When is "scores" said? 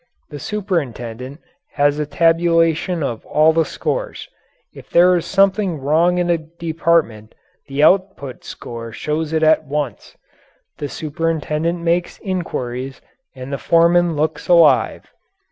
3.65-4.27